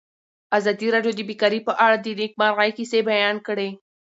ازادي 0.57 0.87
راډیو 0.95 1.13
د 1.15 1.21
بیکاري 1.29 1.59
په 1.67 1.73
اړه 1.85 1.95
د 1.99 2.07
نېکمرغۍ 2.19 2.71
کیسې 2.77 2.99
بیان 3.09 3.35
کړې. 3.47 3.69